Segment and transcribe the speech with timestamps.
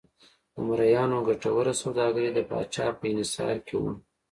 [0.53, 3.91] د مریانو ګټوره سوداګري د پاچا په انحصار کې وه.